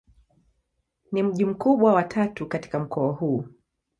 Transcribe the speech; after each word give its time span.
Ni 1.11 1.23
mji 1.23 1.45
mkubwa 1.45 1.93
wa 1.93 2.03
tatu 2.03 2.47
katika 2.47 2.79
mkoa 2.79 3.11
huu. 3.13 3.45